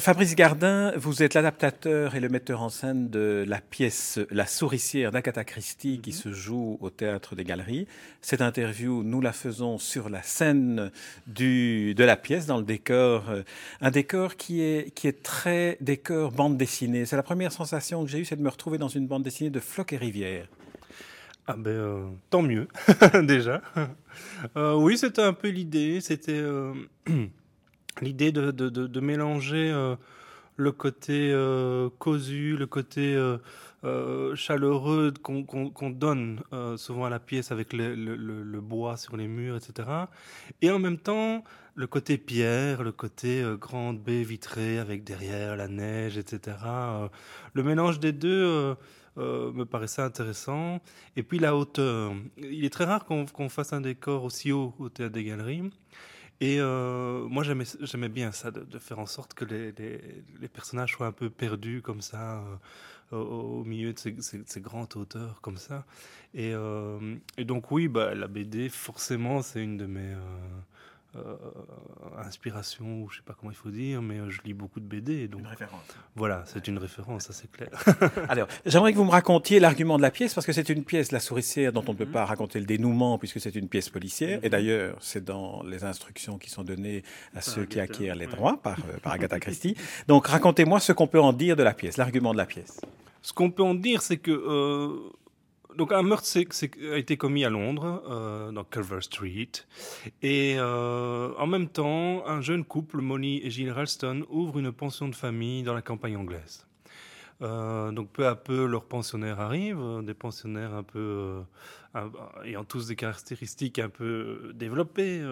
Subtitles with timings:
[0.00, 5.10] Fabrice Gardin, vous êtes l'adaptateur et le metteur en scène de la pièce La souricière
[5.10, 7.86] d'Agatha Christie qui se joue au Théâtre des Galeries.
[8.20, 10.90] Cette interview, nous la faisons sur la scène
[11.26, 13.42] du, de la pièce, dans le décor, euh,
[13.80, 17.06] un décor qui est, qui est très décor bande dessinée.
[17.06, 19.50] C'est la première sensation que j'ai eue, c'est de me retrouver dans une bande dessinée
[19.50, 20.48] de Floc et Rivière.
[21.46, 22.68] Ah ben, euh, tant mieux,
[23.22, 23.62] déjà.
[24.56, 26.42] Euh, oui, c'était un peu l'idée, c'était...
[28.00, 29.96] l'idée de, de, de, mélanger euh,
[30.56, 33.14] le côté euh, cosu, le côté
[33.84, 36.40] euh, chaleureux qu'on donne
[36.76, 39.88] souvent à la pièce avec le, le, le, bois sur les murs, etc.
[40.60, 41.44] Et en même temps,
[41.74, 46.56] le côté pierre, le côté grande baie vitrée avec derrière la neige, etc.
[47.52, 48.74] le mélange des deux...
[49.16, 50.80] me paraissait intéressant.
[51.16, 52.12] Et puis la hauteur.
[52.36, 55.70] Il est très rare qu'on fasse un décor aussi haut au théâtre des galeries.
[56.40, 61.12] Et euh, moi, j'aimais bien ça, de, faire en sorte que les, personnages soient un
[61.12, 62.44] peu perdus comme ça,
[63.12, 65.86] euh, au, milieu de ces, ces, grandes hauteurs comme ça.
[66.34, 70.14] Et, euh, et donc oui, bah, la BD, forcément, c'est une de mes
[71.16, 71.36] euh,
[72.18, 74.84] inspiration, ou je sais pas comment il faut dire, mais euh, je lis beaucoup de
[74.84, 75.28] BD.
[75.28, 75.80] Donc, une référence.
[76.14, 77.68] Voilà, c'est une référence, ça c'est clair.
[78.28, 81.12] Alors, j'aimerais que vous me racontiez l'argument de la pièce, parce que c'est une pièce,
[81.12, 82.12] La souricière, dont on ne peut mhm.
[82.12, 84.38] pas raconter le dénouement, puisque c'est une pièce policière.
[84.42, 84.50] Et mhm.
[84.50, 87.02] d'ailleurs, c'est dans les instructions qui sont données
[87.34, 89.76] à ceux qui acquièrent les droits par, euh, par Agatha Christie.
[90.08, 92.80] Donc, racontez-moi ce qu'on peut en dire de la pièce, l'argument de la pièce.
[93.22, 95.10] Ce qu'on peut en dire, c'est que
[95.76, 96.26] donc un meurtre
[96.92, 99.50] a été commis à Londres, euh, dans Culver Street,
[100.22, 105.08] et euh, en même temps, un jeune couple, Molly et Gilles Ralston, ouvre une pension
[105.08, 106.66] de famille dans la campagne anglaise.
[107.42, 111.42] Euh, donc peu à peu, leurs pensionnaires arrivent, des pensionnaires un peu
[112.44, 115.22] ayant tous des caractéristiques un peu développées.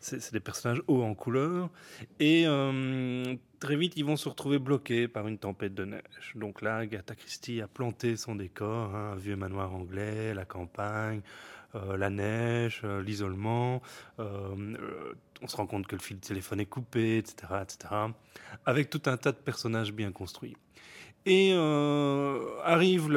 [0.00, 1.70] c'est des personnages hauts en couleur
[2.20, 2.46] et
[3.64, 6.32] très vite, ils vont se retrouver bloqués par une tempête de neige.
[6.34, 11.22] Donc là, Agatha Christie a planté son décor, hein, un vieux manoir anglais, la campagne,
[11.74, 13.80] euh, la neige, euh, l'isolement.
[14.18, 17.94] Euh, on se rend compte que le fil de téléphone est coupé, etc., etc.
[18.66, 20.56] Avec tout un tas de personnages bien construits.
[21.26, 23.10] Et euh, arrive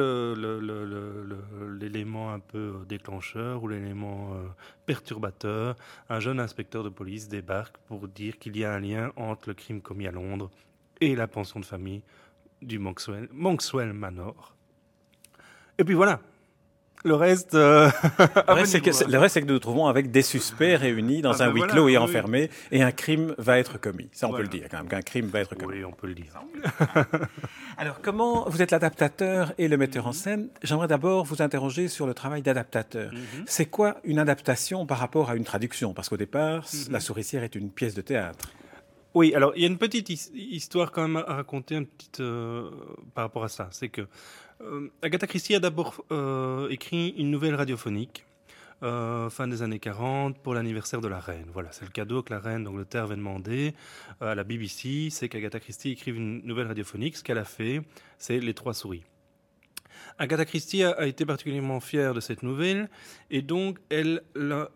[1.78, 4.46] l'élément un peu déclencheur ou l'élément euh,
[4.86, 5.76] perturbateur.
[6.08, 9.54] Un jeune inspecteur de police débarque pour dire qu'il y a un lien entre le
[9.54, 10.50] crime commis à Londres
[11.02, 12.02] et la pension de famille
[12.62, 14.54] du Monkswell Manor.
[15.76, 16.20] Et puis voilà,
[17.04, 17.90] le reste, euh,
[18.48, 21.22] le, reste c'est que, le reste, c'est que nous nous trouvons avec des suspects réunis
[21.22, 24.08] dans ah un ben huis clos et enfermés, et un crime va être commis.
[24.12, 25.78] Ça, on peut le dire quand même, qu'un crime va être commis.
[25.78, 26.32] Oui, on peut le dire.
[27.78, 30.48] Alors, comment vous êtes l'adaptateur et le metteur en scène?
[30.62, 33.12] J'aimerais d'abord vous interroger sur le travail d'adaptateur.
[33.12, 33.44] Mhm.
[33.46, 35.94] C'est quoi une adaptation par rapport à une traduction?
[35.94, 36.92] Parce qu'au départ, mhm.
[36.92, 38.50] La souricière est une pièce de théâtre.
[39.14, 42.70] Oui, alors il y a une petite histoire quand même à raconter un petit, euh,
[43.14, 43.68] par rapport à ça.
[43.72, 44.06] C'est que
[44.60, 48.24] euh, Agatha Christie a d'abord euh, écrit une nouvelle radiophonique.
[48.80, 51.46] fin des années 40 pour l'anniversaire de la reine.
[51.52, 53.74] Voilà, c'est le cadeau que la reine d'Angleterre avait demandé
[54.20, 57.16] à la BBC, c'est qu'Agatha Christie écrive une nouvelle radiophonique.
[57.16, 57.82] Ce qu'elle a fait,
[58.18, 59.02] c'est Les Trois Souris.
[60.16, 62.88] Agatha Christie a, été particulièrement fière de cette nouvelle
[63.30, 64.70] et donc elle l'a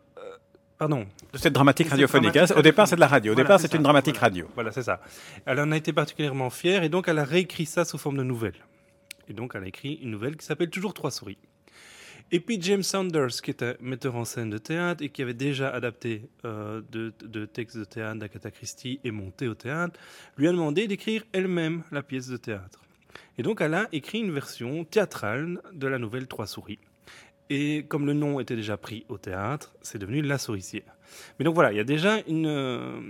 [0.82, 1.06] Pardon.
[1.32, 2.36] De cette dramatique radiophonique.
[2.36, 2.46] Hein.
[2.56, 3.34] Au départ, c'est de la radio.
[3.34, 4.48] Au départ, c'est une dramatique radio.
[4.54, 5.00] Voilà, c'est ça.
[5.46, 8.24] Elle en a été particulièrement fière et donc elle a réécrit ça sous forme de
[8.24, 8.56] nouvelle.
[9.28, 11.38] Et donc elle a écrit une nouvelle qui s'appelle Toujours Trois souris.
[12.30, 15.34] Et puis James Saunders, qui est un metteur en scène de théâtre et qui avait
[15.34, 20.00] déjà adapté euh, de, textes de théâtre d'Agatha Christie et monté au théâtre,
[20.38, 22.80] lui a demandé d'écrire elle-même la pièce de théâtre.
[23.36, 26.78] Et donc elle a écrit une version théâtrale de la nouvelle Trois souris.
[27.50, 30.96] Et comme le nom était déjà pris au théâtre, c'est devenu La Souricière.
[31.38, 33.00] Mais donc voilà, il y a déjà une, euh,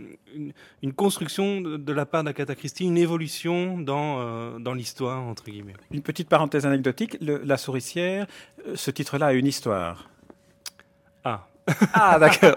[0.83, 5.75] une, construction de, la part d'Agatha Christie, une évolution dans, euh, dans l'histoire, entre guillemets.
[5.93, 8.27] Une petite parenthèse anecdotique, La Souricière,
[8.67, 10.11] euh, ce titre-là a une histoire.
[11.25, 11.47] Ah,
[11.95, 12.57] ah, d'accord.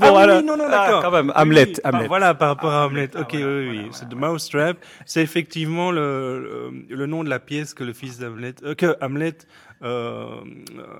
[0.00, 0.98] bon, ah, oui, non, non, d'accord.
[0.98, 1.72] Ah, quand même, Hamlet.
[1.84, 2.06] Hamlet.
[2.06, 3.10] voilà, par rapport à Hamlet.
[3.16, 3.88] Ok, oui, oui.
[3.92, 4.78] C'est The Mousetrap.
[5.04, 9.36] C'est effectivement le, le, nom de la pièce que le fils d'Hamlet, euh, que Hamlet
[9.82, 10.40] euh,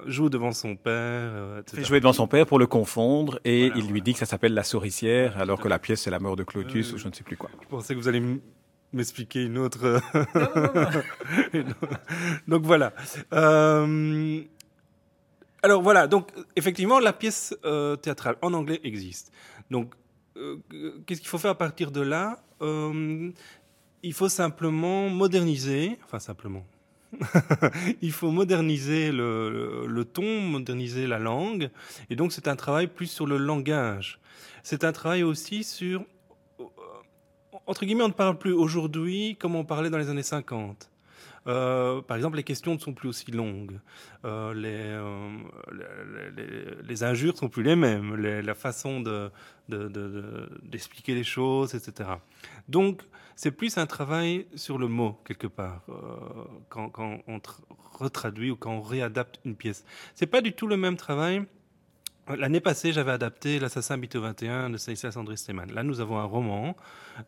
[0.07, 0.93] joue devant son père.
[0.95, 4.27] Euh, Il jouer devant son père pour le confondre et il lui dit que ça
[4.27, 7.13] s'appelle la souricière alors que la pièce c'est la mort de Clotus ou je ne
[7.15, 7.49] sais plus quoi.
[7.63, 8.23] Je pensais que vous allez
[8.93, 10.01] m'expliquer une autre.
[12.47, 12.93] donc voilà.
[13.33, 14.43] Euh,
[15.63, 19.33] alors voilà, donc effectivement, la pièce euh, théâtrale en anglais existe.
[19.71, 19.95] Donc,
[20.37, 20.59] euh,
[21.07, 22.43] qu'est-ce qu'il faut faire à partir de là?
[24.03, 26.65] Il faut simplement moderniser, enfin simplement,
[28.03, 31.71] il faut moderniser le, ton, moderniser la langue.
[32.11, 34.21] Et donc, c'est un travail plus sur le langage.
[34.63, 36.05] C'est un travail aussi sur.
[36.61, 36.65] Euh,
[37.67, 40.91] entre guillemets, on ne parle plus aujourd'hui comme on parlait dans les années 50.
[41.47, 43.79] Euh, par exemple, les questions ne sont plus aussi longues.
[44.25, 44.99] Euh, les,
[46.83, 48.17] les, injures sont plus les mêmes.
[48.17, 49.01] la façon
[49.69, 52.11] d'expliquer de, les choses, etc.
[52.69, 53.03] Donc,
[53.37, 55.95] c'est plus un travail sur le mot, quelque part, euh,
[56.71, 57.41] quand, on
[57.93, 59.85] retraduit ou quand on réadapte une pièce.
[60.15, 61.45] C'est pas du tout le même travail.
[62.29, 65.73] L'année passée, j'avais adapté L'Assassin Bito 21 de Stanislas André Stemann.
[65.73, 66.75] Là, nous avons un roman.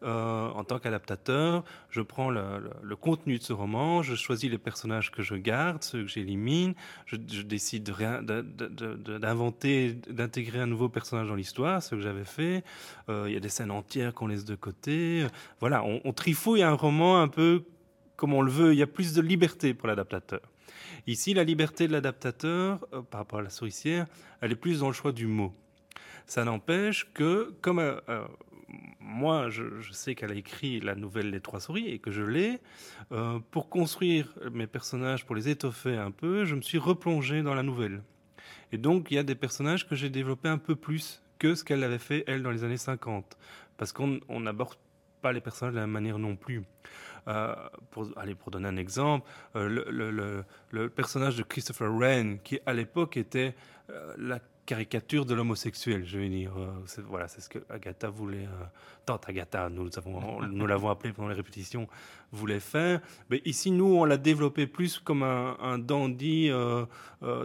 [0.02, 5.12] Euh, en tant qu'adaptateur, je prends le, contenu de ce roman, je choisis les personnages
[5.12, 6.74] que je garde, ceux que j'élimine,
[7.06, 12.64] je, décide d'inventer, d'intégrer un nouveau personnage dans l'histoire, ce que j'avais fait.
[13.08, 15.24] Euh, il y a des scènes entières qu'on laisse de côté.
[15.60, 17.62] Voilà, on, on trifouille un roman un peu
[18.16, 18.72] comme on le veut.
[18.72, 20.40] Il y a plus de liberté pour l'adaptateur.
[21.06, 24.06] Ici, la liberté de l'adaptateur, euh, par rapport à la souricière,
[24.40, 25.52] elle est plus dans le choix du mot.
[26.26, 28.24] Ça n'empêche que, comme euh, euh,
[29.00, 32.58] moi, je, sais qu'elle a écrit la nouvelle Les Trois Souris et que je l'ai,
[33.50, 37.62] pour construire mes personnages, pour les étoffer un peu, je me suis replongé dans la
[37.62, 38.02] nouvelle.
[38.70, 41.64] Et donc, il y a des personnages que j'ai développés un peu plus que ce
[41.64, 43.38] qu'elle avait fait, elle, dans les années 50.
[43.78, 44.76] Parce qu'on n'aborde
[45.22, 46.62] pas les personnages de la même manière non plus.
[47.28, 47.54] Euh,
[47.90, 52.58] pour, allez, pour donner un exemple, euh, le, le, le, personnage de Christopher Wren, qui
[52.64, 53.54] à l'époque était
[53.90, 56.52] euh, la caricature de l'homosexuel, je vais dire.
[57.06, 58.46] voilà, c'est ce que Agatha voulait,
[59.06, 61.86] tant Agatha, nous avons, nous l'avons appelé pendant les répétitions,
[62.32, 63.00] voulait faire.
[63.30, 66.50] Mais ici, nous, on l'a développé plus comme un, un dandy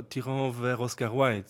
[0.09, 1.45] tirant vers Oscar Wilde.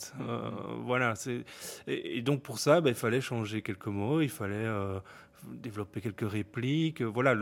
[0.86, 1.44] voilà, c'est
[1.88, 4.68] et, donc pour ça, ben, il fallait changer quelques mots, il fallait
[5.52, 7.02] développer quelques répliques.
[7.02, 7.36] Voilà,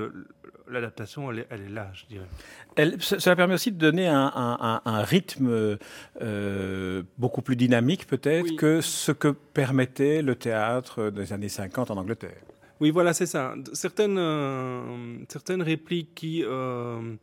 [0.68, 2.28] l'adaptation, elle, elle, est là, je dirais.
[2.76, 5.78] Elle, cela permet aussi de donner un, un, un rythme
[6.22, 11.98] euh, beaucoup plus dynamique, peut-être, que ce que permettait le théâtre des années 50 en
[11.98, 12.42] Angleterre.
[12.80, 13.54] Oui, voilà, c'est ça.
[13.74, 16.44] Certaines, euh, certaines répliques qui.
[16.44, 17.16] Euh,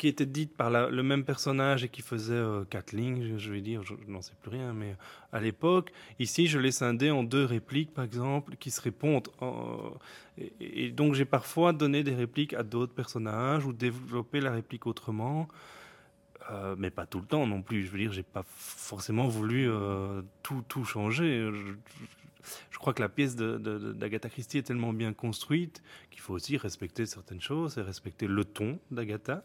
[0.00, 3.60] qui était dite par le même personnage et qui faisait euh, quatre lignes, je, vais
[3.60, 4.96] dire, je, n'en sais plus rien, mais
[5.30, 9.28] à l'époque, ici, je l'ai scindé en deux répliques, par exemple, qui se répondent.
[10.58, 15.48] et, donc, j'ai parfois donné des répliques à d'autres personnages ou développé la réplique autrement.
[16.50, 17.84] Euh, mais pas tout le temps non plus.
[17.84, 21.74] Je veux dire, j'ai pas forcément voulu euh, tout, tout changer je
[22.80, 27.40] crois que la pièce d'Agatha Christie est tellement bien construite qu'il faut aussi respecter certaines
[27.40, 29.44] choses et respecter le ton d'Agatha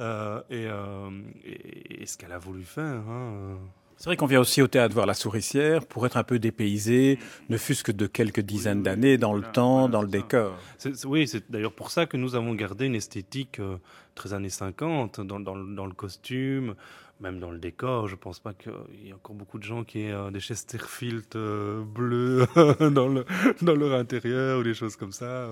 [0.00, 1.10] euh, euh,
[1.44, 3.08] et, ce qu'elle a voulu faire.
[3.08, 3.56] Hein.
[3.96, 7.18] C'est vrai qu'on vient aussi au théâtre voir la souricière pour être un peu dépaysé,
[7.48, 10.58] ne fût-ce que de quelques dizaines d'années dans le temps, dans le décor.
[11.06, 13.78] oui, c'est d'ailleurs pour ça que nous avons gardé une esthétique euh,
[14.14, 16.74] très années 50 dans, dans, dans le costume,
[17.20, 18.72] même dans le décor, je pense pas qu'il
[19.02, 22.46] y ait encore beaucoup de gens qui aient euh, des Chesterfield euh, bleus
[22.90, 23.24] dans, le,
[23.62, 25.48] dans leur intérieur ou des choses comme ça.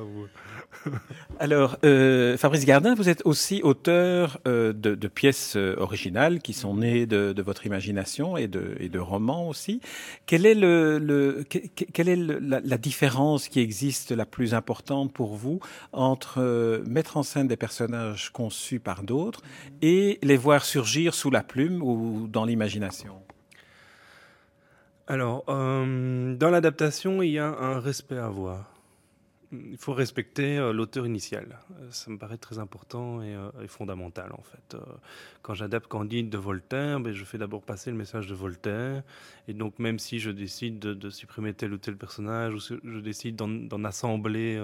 [1.39, 7.43] Alors, euh, Fabrice Gardin, vous êtes aussi auteur de, pièces originales qui sont nées de,
[7.43, 9.81] votre imagination et de, romans aussi.
[10.27, 15.61] Quelle est, la, la, différence qui existe la plus importante pour vous
[15.93, 19.43] entre mettre en scène des personnages conçus par d'autres
[19.83, 23.23] et les voir surgir sous la plume ou dans l'imagination?
[25.07, 28.73] Alors, euh, dans l'adaptation, il y a un respect à avoir.
[29.53, 31.61] Il faut respecter euh, l'auteur initial.
[31.91, 34.77] Ça me paraît très important et, euh, fondamental en fait.
[35.43, 39.05] quand j'adapte Candide de Voltaire, ben, je fais d'abord passer le message de Voltaire.
[39.47, 43.37] Et donc même si je décide de, supprimer tel ou tel personnage ou je décide
[43.37, 44.61] d'en assembler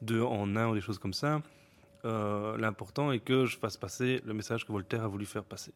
[0.00, 1.40] deux en un ou des choses comme ça,
[2.02, 5.72] l'important est que je fasse passer le message que Voltaire a voulu faire passer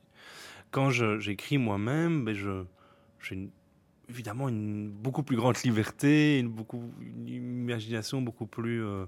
[0.70, 3.49] quand j'écris moi-même, ben j'ai
[4.08, 9.06] évidemment une beaucoup plus grande liberté, une, beaucoup, une imagination beaucoup plus euh,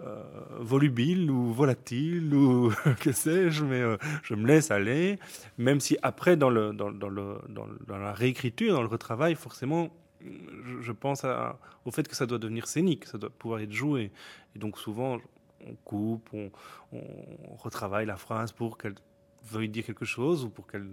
[0.00, 0.22] euh,
[0.58, 5.18] volubile ou volatile ou que sais-je, mais euh, je me laisse aller,
[5.58, 9.90] même si après dans, le, dans, dans, le, dans, la réécriture, dans le retravail, forcément,
[10.80, 11.24] je, pense
[11.84, 14.10] au fait que ça doit devenir scénique, ça doit pouvoir être joué.
[14.56, 15.18] Et donc souvent,
[15.66, 16.50] on coupe, on,
[16.92, 18.94] on retravaille la phrase pour qu'elle
[19.50, 20.86] veuille dire quelque chose ou pour qu'elle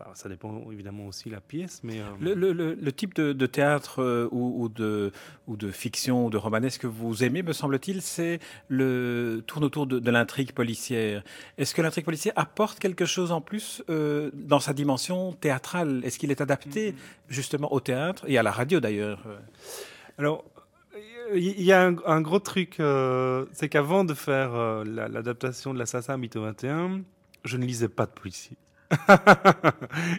[0.00, 4.28] Enfin, ça dépend évidemment aussi la pièce, mais le, le, le, type de, de théâtre
[4.30, 5.10] ou, ou, de
[5.48, 8.38] ou de fiction ou de romanesque que vous aimez, me semble-t-il, c'est
[8.68, 11.24] le tourne autour de, de l'intrigue policière.
[11.56, 16.00] Est-ce que l'intrigue policière apporte quelque chose en plus euh, dans sa dimension théâtrale?
[16.04, 16.94] Est-ce qu'il est adapté mm-hmm.
[17.28, 19.26] justement au théâtre et à la radio d'ailleurs?
[20.16, 20.44] Alors,
[21.34, 26.16] il y a un, gros truc, euh, c'est qu'avant de faire euh, l'adaptation de l'Assassin
[26.16, 27.02] Mytho 21,
[27.44, 28.56] je ne lisais pas de policiers.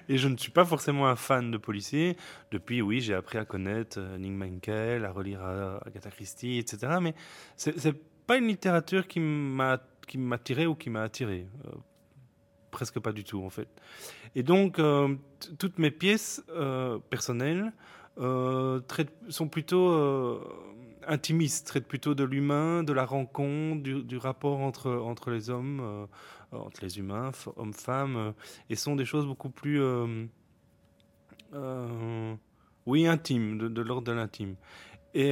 [0.09, 2.15] et je ne suis pas forcément un fan de policiers.
[2.51, 5.43] Depuis, oui, j'ai appris à connaître euh, Nick Menkel, à relire
[5.85, 6.97] Agatha Christie, etc.
[7.01, 7.15] Mais
[7.55, 7.95] c'est
[8.27, 10.17] pas une littérature qui m'a qui
[10.65, 11.47] ou qui m'a attiré.
[12.71, 13.67] presque pas du tout, en fait.
[14.35, 14.79] Et donc,
[15.59, 16.43] toutes mes pièces
[17.09, 17.71] personnelles
[18.17, 20.39] sont plutôt
[21.09, 26.05] intimiste, traite plutôt de l'humain, de la rencontre, du, rapport entre, entre les hommes, euh,
[26.51, 28.31] entre les humains, hommes-femmes, euh,
[28.69, 30.25] et sont des choses beaucoup plus, euh,
[32.85, 34.55] oui, intimes, de, l'ordre de l'intime.
[35.13, 35.31] Et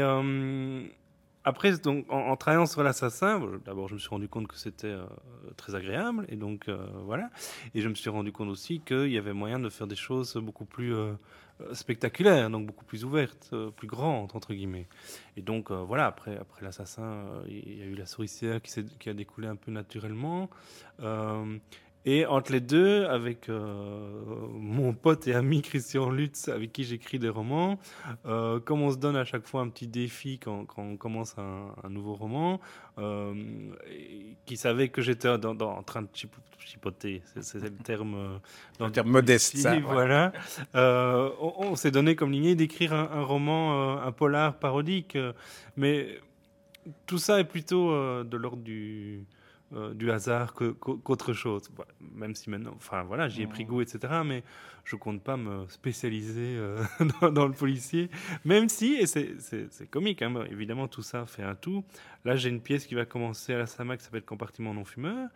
[1.47, 4.95] après, donc, en, travaillant sur l'assassin, d'abord, je me suis rendu compte que c'était
[5.55, 6.69] très agréable, et donc
[7.05, 7.29] voilà.
[7.73, 10.35] Et je me suis rendu compte aussi qu'il y avait moyen de faire des choses
[10.35, 10.93] beaucoup plus
[11.61, 14.87] euh, spectaculaire, donc beaucoup plus ouverte, euh, plus grande, entre guillemets.
[15.37, 19.13] Et donc, euh, voilà, après, après l'assassin, il y a eu la souricière qui, a
[19.13, 20.49] découlé un peu naturellement.
[22.09, 24.09] Et entre les deux, avec euh,
[24.53, 27.77] mon pote et ami Christian Lutz, avec qui j'écris des romans,
[28.25, 31.35] euh, comme on se donne à chaque fois un petit défi quand, quand on commence
[31.37, 32.61] un, nouveau roman,
[32.97, 33.33] euh,
[34.45, 36.07] qui savait que j'étais en train de
[36.59, 38.39] chipoter, c'est le terme,
[38.79, 39.77] dans le terme modeste, ça.
[39.77, 40.31] Voilà.
[40.73, 45.17] on, s'est donné comme lignée d'écrire un, un, roman, un polar parodique,
[45.75, 46.21] mais
[47.05, 47.91] tout ça est plutôt
[48.23, 49.25] de l'ordre du
[49.73, 51.69] euh, du hasard qu'autre chose.
[52.15, 54.21] même si maintenant, enfin voilà, j'y ai pris goût, etc.
[54.25, 54.43] Mais
[54.85, 56.81] je compte pas me spécialiser euh,
[57.31, 58.09] dans, le policier.
[58.45, 61.83] Même si, et c'est comique, hein, évidemment, tout ça fait un tout.
[62.23, 65.27] Là, j'ai une pièce qui va commencer à la SAMA qui s'appelle Compartiment non-fumeur.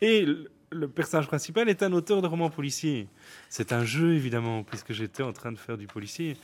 [0.00, 0.24] Et
[0.70, 3.08] le, personnage principal est un auteur de romans policiers.
[3.48, 6.36] C'est un jeu, évidemment, puisque j'étais en train de faire du policier.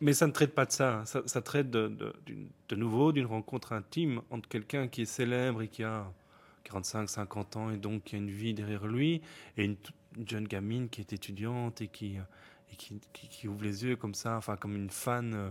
[0.00, 1.02] Mais ça ne traite pas de ça.
[1.06, 1.88] Ça, traite de,
[2.68, 6.06] de nouveau d'une rencontre intime entre quelqu'un qui est célèbre et qui a
[6.68, 9.22] 45, 50 ans et donc qui a une vie derrière lui,
[9.56, 9.76] et une,
[10.26, 12.16] jeune gamine qui est étudiante et qui,
[12.72, 15.50] et qui, qui, ouvre les yeux comme ça, enfin comme une fan euh,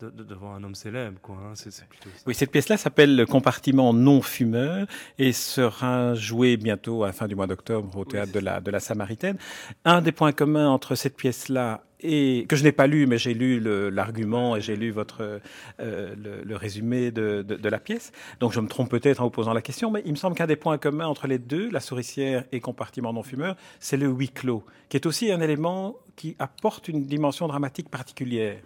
[0.00, 1.18] de, de, devant un homme célèbre.
[1.20, 1.52] Quoi, hein.
[1.54, 4.86] c'est, plutôt Oui, cette pièce-là s'appelle Compartiment non fumeur
[5.18, 8.70] et sera jouée bientôt à la fin du mois d'octobre au théâtre de, la, de
[8.70, 9.38] la Samaritaine.
[9.84, 13.34] Un des points communs entre cette pièce-là et que je n'ai pas lu, mais j'ai
[13.34, 15.40] lu l'argument et j'ai lu votre
[15.80, 18.12] euh, le, le, résumé de, de, de, la pièce.
[18.40, 20.46] Donc je me trompe peut-être en vous posant la question, mais il me semble qu'un
[20.46, 24.28] des points communs entre les deux, la souricière et compartiment non fumeur, c'est le huis
[24.28, 28.60] clos, qui est aussi un élément qui apporte une dimension dramatique particulière.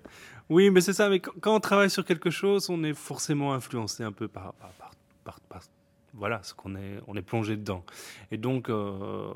[0.52, 1.08] Oui, mais c'est ça.
[1.08, 4.52] Mais quand on travaille sur quelque chose, on est forcément influencé un peu par,
[5.24, 5.62] par, par,
[6.12, 7.82] voilà, ce qu'on est, on est plongé dedans.
[8.30, 9.32] Et donc, euh,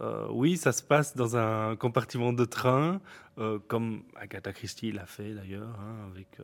[0.00, 3.00] euh, oui, ça se passe dans un compartiment de train,
[3.38, 6.38] euh, comme Agatha Christie l'a fait d'ailleurs, hein, avec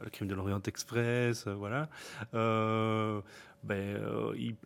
[0.00, 1.88] le crime de l'Orient Express, voilà.
[3.64, 3.98] Ben,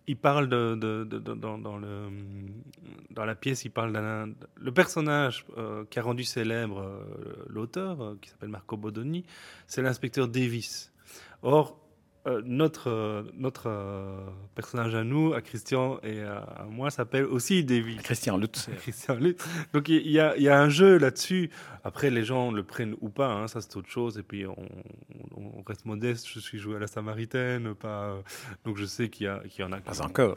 [0.07, 5.47] il, parle dans, dans la pièce, il parle d'un le personnage
[5.89, 7.07] qui a rendu célèbre
[7.49, 9.25] l'auteur, qui s'appelle Marco Bodoni,
[9.67, 10.93] c'est l'inspecteur Davis.
[11.43, 11.79] Or,
[12.27, 14.19] euh, notre euh, notre euh,
[14.55, 18.03] personnage à nous, à Christian et à, moi, s'appelle aussi David.
[18.03, 18.69] Christian Lutz.
[18.83, 19.43] Christian Lutz.
[19.73, 21.49] Donc il y, a, y a un jeu là-dessus.
[21.83, 24.19] Après, les gens le prennent ou pas, hein, ça c'est autre chose.
[24.19, 24.55] Et puis on,
[25.35, 26.29] on, reste modeste.
[26.29, 28.19] Je suis joué à la Samaritaine, pas.
[28.65, 29.79] donc je sais qu'il y, qu'il y en a.
[29.81, 30.37] Pas encore.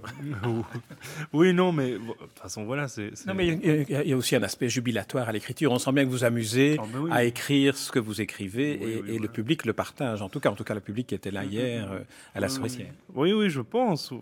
[1.34, 2.88] oui, non, mais de toute façon, voilà.
[2.88, 5.74] c'est Non, mais il y, a aussi un aspect jubilatoire à l'écriture.
[5.74, 9.20] On sent bien que vous amusez ah, ben à écrire ce que vous écrivez et,
[9.20, 10.22] le public le partage.
[10.22, 11.50] En tout cas, en tout cas, le public qui était là mm-hmm.
[11.50, 12.00] hier euh,
[12.34, 12.94] à la souricière.
[13.14, 14.14] Oui, oui, je pense.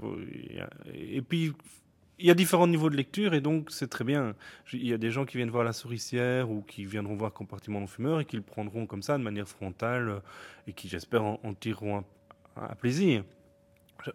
[0.93, 1.53] Et puis,
[2.21, 4.35] il y a différents niveaux de lecture et donc c'est très bien.
[4.73, 7.79] Il y a des gens qui viennent voir la souricière ou qui viendront voir compartiment
[7.79, 10.19] non fumeur et qui le prendront comme ça de manière frontale euh,
[10.67, 12.03] et qui, j'espère, en, tireront
[12.55, 13.23] un plaisir.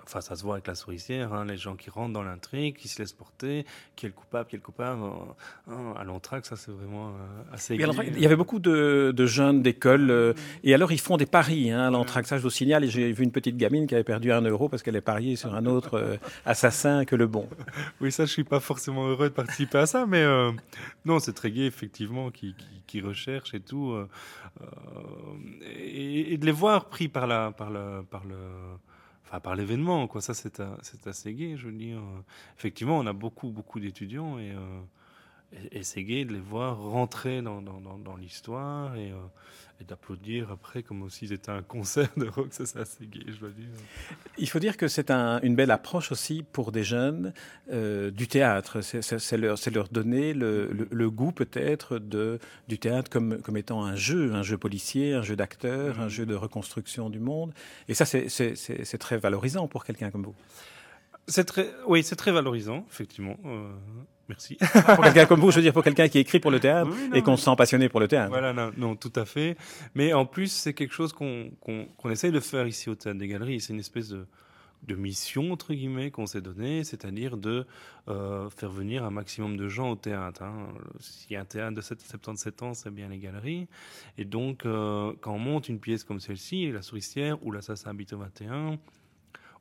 [0.02, 2.88] Enfin, ça se voit avec la souricière, hein, les gens qui rentrent dans l'intrigue, qui
[2.88, 3.64] se laissent porter,
[3.94, 5.02] qui est le coupable, qui est le coupable.
[5.02, 7.74] Euh, hein, à l'entraque, ça c'est vraiment euh, assez.
[7.74, 10.32] il y avait beaucoup de, jeunes d'école, euh,
[10.64, 11.70] et alors ils font des paris.
[11.70, 14.04] Hein, à l'entraque, ça je vous signale, et j'ai vu une petite gamine qui avait
[14.04, 17.48] perdu un euro parce qu'elle est pariée sur un autre assassin que le bon.
[18.00, 20.24] Oui, ça je suis pas forcément heureux de participer à ça, mais
[21.04, 22.54] non, c'est très gai effectivement, qui,
[22.86, 23.94] qui, recherchent et tout,
[25.62, 28.36] et, et, de les voir pris par la, par le, par le
[29.26, 30.20] enfin par l'événement quoi.
[30.20, 32.00] Ça c'est c'est assez gai je veux dire.
[32.56, 34.54] Effectivement on a beaucoup beaucoup d'étudiants et,
[35.72, 39.12] et, c'est gai de les voir rentrer dans, dans, dans, l'histoire et,
[39.80, 42.48] et d'applaudir après comme s'ils étaient un concert de rock.
[42.50, 43.68] Ça c'est assez gai je dois dire.
[44.38, 47.32] Il faut dire que c'est un, une belle approche aussi pour des jeunes
[47.70, 48.80] du théâtre.
[48.80, 53.96] C'est leur leur donner le, le, le goût peut-être du théâtre comme comme étant un
[53.96, 57.52] jeu un jeu policier un jeu d'acteur un jeu de reconstruction du monde.
[57.88, 60.34] Et ça c'est très valorisant pour quelqu'un comme vous.
[61.26, 63.36] Très, oui, c'est très valorisant, effectivement.
[63.44, 63.72] Euh,
[64.28, 64.56] merci.
[64.94, 67.08] pour quelqu'un comme vous, je veux dire, pour quelqu'un qui écrit pour le théâtre oui,
[67.08, 68.30] non, et qu'on se sent passionné pour le théâtre.
[68.30, 69.56] Voilà, non, non, tout à fait.
[69.94, 73.18] Mais en plus, c'est quelque chose qu'on qu'on qu'on essaye de faire ici au Théâtre
[73.18, 73.60] des Galeries.
[73.60, 74.26] C'est une espèce de,
[74.86, 77.66] de mission, entre guillemets, qu'on s'est donné, c'est-à-dire de
[78.08, 80.42] euh, faire venir un maximum de gens au théâtre.
[80.42, 80.68] Hein.
[81.00, 83.66] S'il y a un théâtre de 77 ans, c'est bien les galeries.
[84.18, 88.12] Et donc, euh, quand on monte une pièce comme celle-ci, La Souricière ou L'Assassin habite
[88.12, 88.78] au 21,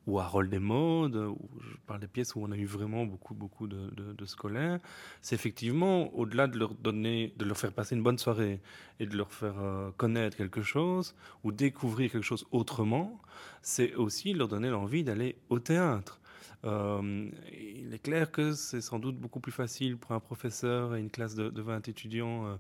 [0.08, 3.34] ou Harold des modes, où je parle des pièces où on a eu vraiment beaucoup,
[3.34, 4.80] beaucoup de, scolaires,
[5.22, 8.62] c'est effectivement, au-delà de leur donner, de leur faire passer une bonne soirée
[9.00, 13.20] et de leur faire euh, connaître quelque chose ou découvrir quelque chose autrement,
[13.62, 16.20] c'est aussi leur donner l'envie d'aller au théâtre.
[16.64, 21.00] Euh, il est clair que c'est sans doute beaucoup plus facile pour un professeur et
[21.00, 22.56] une classe de, de 20 étudiants euh,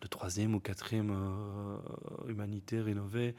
[0.00, 1.16] de troisième ou quatrième
[2.28, 3.34] humanité rénovée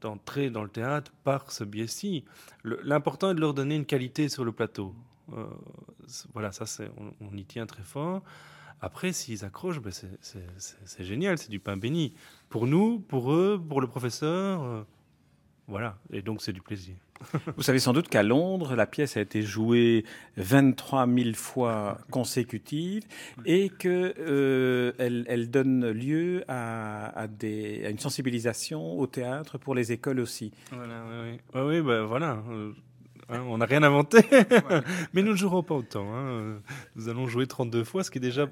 [0.00, 2.24] d'entrer dans le théâtre par ce biais-ci.
[2.64, 4.94] L'important est de leur donner une qualité sur le plateau.
[5.32, 5.46] Euh,
[6.32, 6.64] voilà, ça,
[6.98, 8.22] on, on, y tient très fort.
[8.80, 12.14] Après, s'ils accrochent, ben c'est génial, c'est du pain béni.
[12.48, 14.82] Pour nous, pour eux, pour le professeur, euh,
[15.70, 15.96] voilà.
[16.12, 16.94] Et donc, c'est du plaisir.
[17.56, 20.04] Vous savez sans doute qu'à Londres, la pièce a été jouée
[20.36, 23.04] 23 000 fois consécutives
[23.46, 29.76] et que euh, elle, donne lieu à, à, des, à, une sensibilisation au théâtre pour
[29.76, 30.52] les écoles aussi.
[30.72, 32.42] Voilà, oui, oui, oui ben, voilà.
[33.28, 34.18] Hein, on n'a rien inventé,
[35.14, 36.12] mais nous ne jouerons pas autant.
[36.12, 36.58] Hein.
[36.96, 38.48] Nous allons jouer 32 fois, ce qui est déjà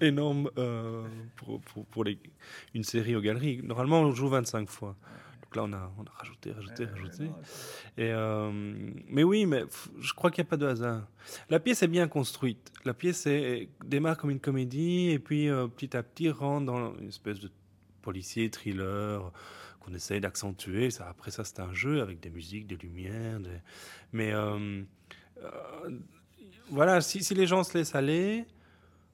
[0.00, 1.04] énorme euh,
[1.36, 2.18] pour, pour, pour les,
[2.74, 3.60] une série aux galeries.
[3.62, 4.96] Normalement, on joue 25 fois.
[5.46, 7.24] Donc là, on a, on a rajouté, rajouté, euh, rajouté.
[7.96, 8.50] Et euh,
[9.08, 9.62] mais oui, mais
[10.00, 11.06] je crois qu'il n'y a pas de hasard.
[11.50, 12.72] La pièce est bien construite.
[12.84, 16.96] La pièce est, démarre comme une comédie et puis euh, petit à petit rentre dans
[16.98, 17.50] une espèce de
[18.02, 19.32] policier, thriller
[19.80, 20.90] qu'on essaye d'accentuer.
[20.90, 23.38] Ça, après ça, c'est un jeu avec des musiques, des lumières.
[23.38, 23.60] Des...
[24.12, 24.82] Mais euh,
[25.42, 25.90] euh,
[26.70, 28.46] voilà, si, si les gens se laissent aller,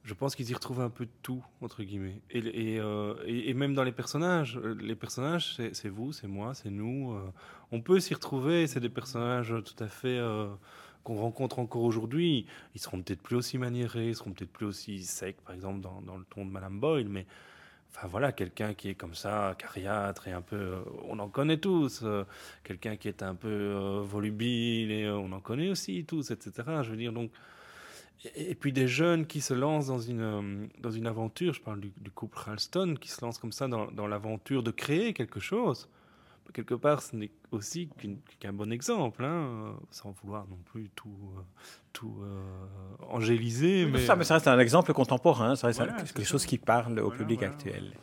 [0.03, 2.21] je pense qu'ils y retrouvent un peu de tout entre guillemets.
[2.29, 4.59] Et, euh, et, et même dans les personnages.
[4.59, 7.31] Les personnages c'est vous c'est moi c'est nous euh,
[7.71, 10.47] on peut s'y retrouver c'est des personnages tout à fait euh,
[11.03, 12.45] qu'on rencontre encore aujourd'hui.
[12.75, 16.01] Ils seront peut-être plus aussi maniérés ils seront peut-être plus aussi secs par exemple dans,
[16.01, 17.25] dans le ton de madame Boyle mais
[17.95, 21.57] enfin voilà quelqu'un qui est comme ça cariâtre et un peu euh, on en connaît
[21.57, 22.25] tous euh,
[22.63, 26.89] quelqu'un qui est un peu euh, volubile et on en connaît aussi tous etc je
[26.89, 27.31] veux dire donc
[28.35, 31.91] et puis des jeunes qui se lancent dans une, dans une aventure, je parle du,
[31.97, 35.89] du couple Ralston, qui se lance comme ça dans, dans l'aventure de créer quelque chose.
[36.53, 41.09] Quelque part, ce n'est aussi qu'un qu bon exemple, hein, sans vouloir non plus tout,
[41.93, 42.43] tout euh,
[43.09, 43.87] angéliser.
[43.87, 44.05] Mais...
[44.05, 46.47] Ça, mais ça reste un exemple contemporain, ça reste voilà, quelque chose ça.
[46.47, 47.53] qui parle au voilà, public voilà.
[47.53, 47.93] actuel.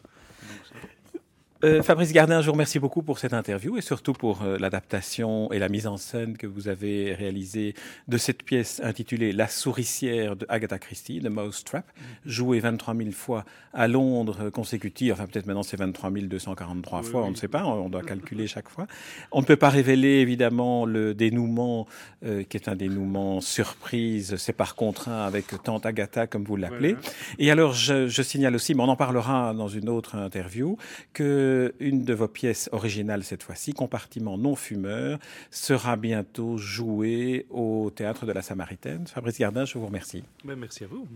[1.62, 5.52] Euh, Fabrice Gardin, je vous remercie beaucoup pour cette interview et surtout pour euh, l'adaptation
[5.52, 7.74] et la mise en scène que vous avez réalisée
[8.08, 11.84] de cette pièce intitulée La souricière de Agatha Christie, The Mouse Trap,
[12.24, 13.44] jouée 23 000 fois
[13.74, 17.26] à Londres consécutive, enfin peut-être maintenant c'est 23 243 oui, fois, oui.
[17.28, 18.86] on ne sait pas, on doit calculer chaque fois.
[19.30, 21.86] On ne peut pas révéler évidemment le dénouement
[22.24, 26.94] euh, qui est un dénouement surprise, c'est par contraint avec Tante Agatha comme vous l'appelez.
[26.94, 27.08] Voilà.
[27.38, 30.78] Et alors je, je signale aussi, mais on en parlera dans une autre interview,
[31.12, 31.49] que
[31.80, 35.18] une de vos pièces originales cette fois-ci, Compartiment non fumeur,
[35.50, 39.06] sera bientôt jouée au théâtre de la Samaritaine.
[39.06, 40.22] Fabrice Gardin, je vous remercie.
[40.44, 41.06] Ben, merci à vous.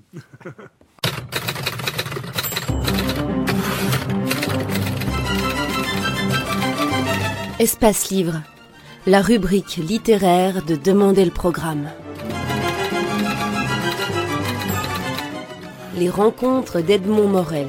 [7.61, 8.43] Espace Livre,
[9.07, 11.89] la rubrique littéraire de Demander le programme.
[15.97, 17.69] Les rencontres d'Edmond Morel.